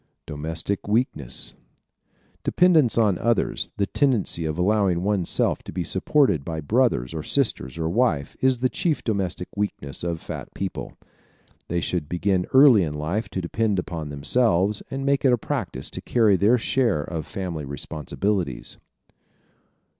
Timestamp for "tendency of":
3.85-4.57